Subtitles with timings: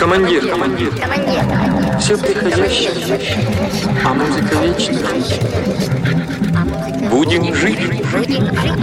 [0.00, 3.20] Командир, командир, Командир, все приходящее,
[4.02, 5.10] а музыка вечна.
[7.10, 7.86] Будем жить.
[8.10, 8.80] будем жить.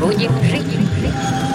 [0.00, 1.47] Будем жить.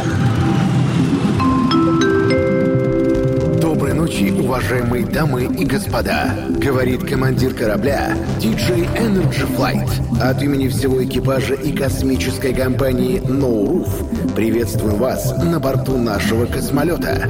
[4.04, 6.36] Ночи, уважаемые дамы и господа.
[6.50, 10.22] Говорит командир корабля DJ Energy Flight.
[10.22, 17.30] От имени всего экипажа и космической компании No Roof приветствуем вас на борту нашего космолета.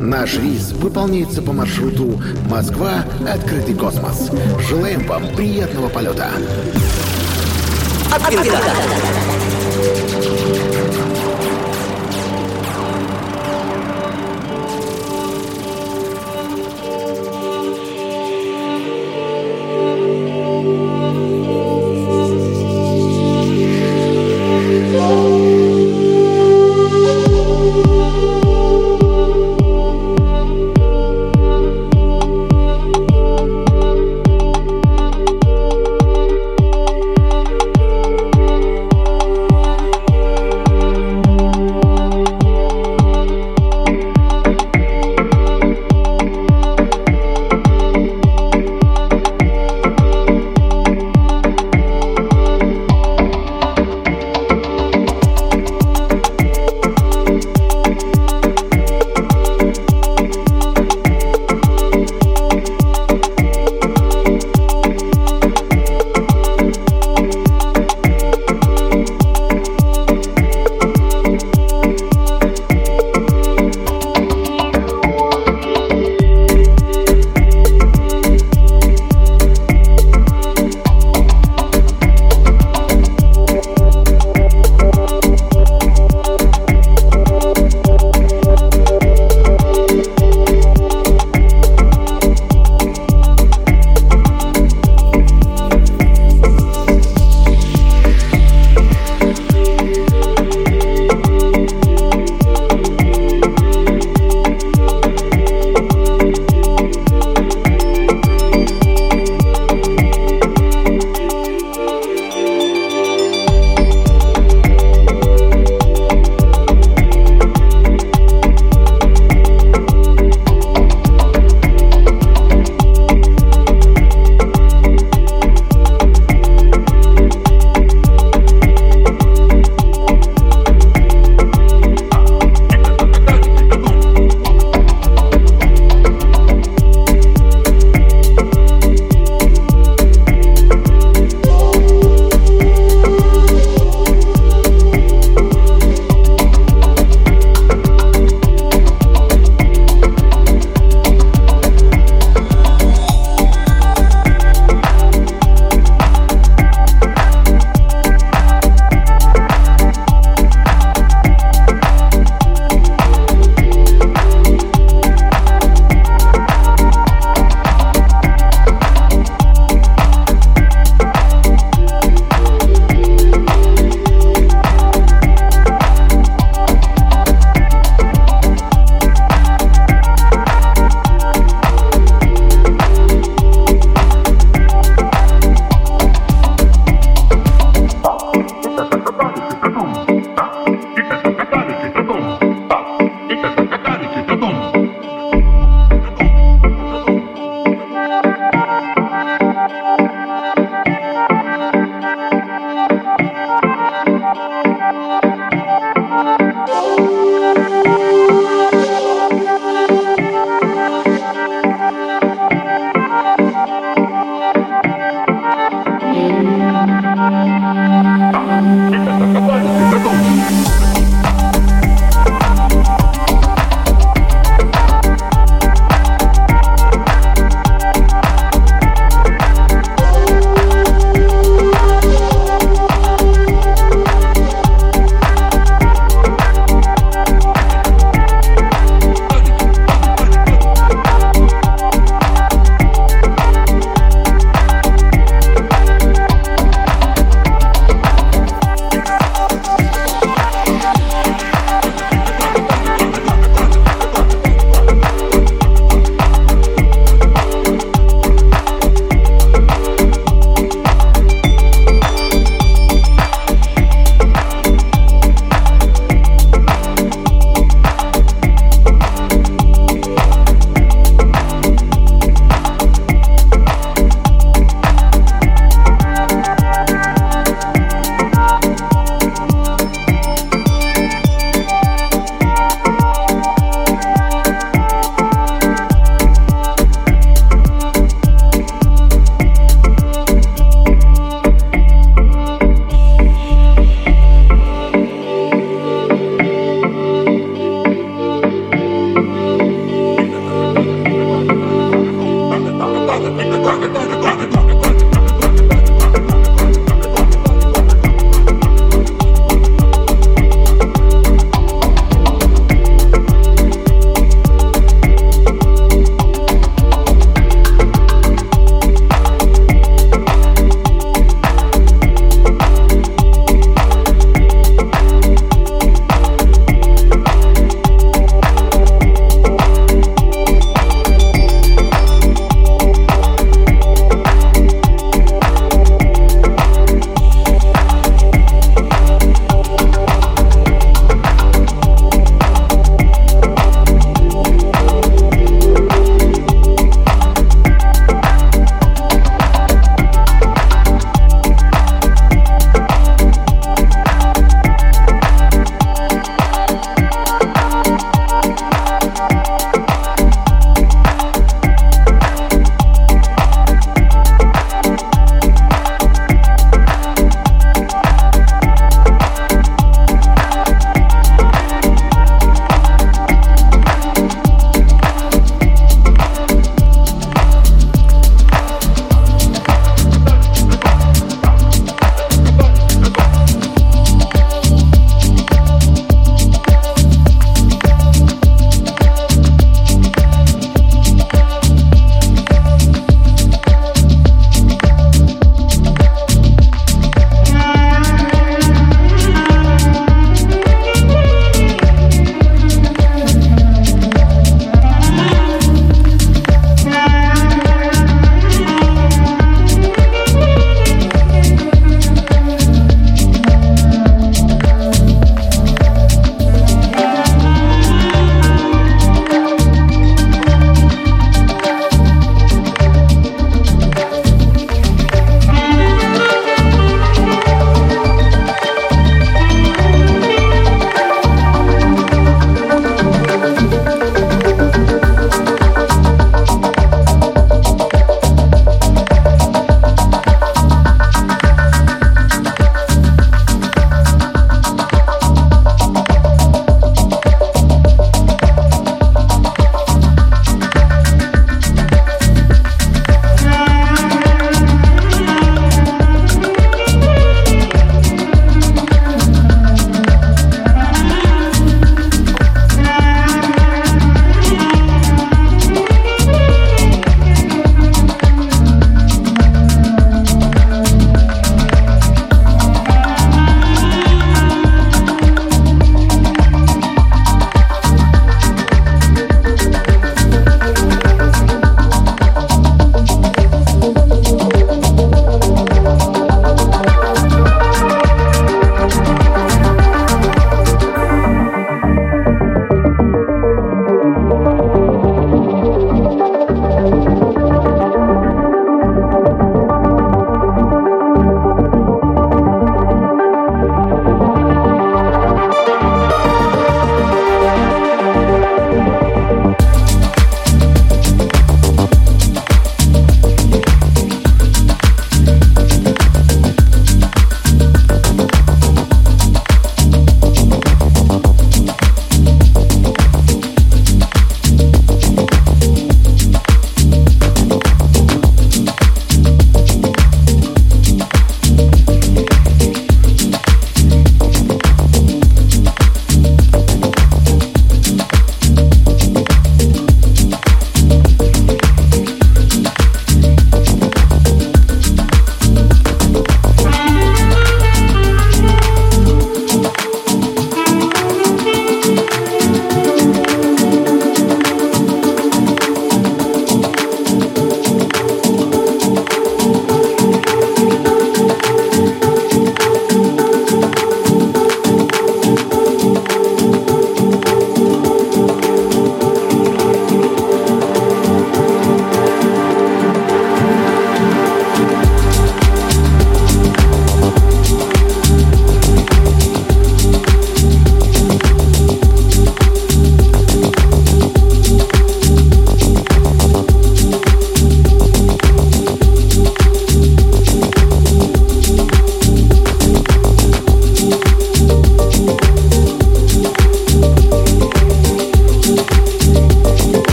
[0.00, 4.30] Наш рейс выполняется по маршруту Москва– Открытый космос.
[4.66, 6.30] Желаем вам приятного полета.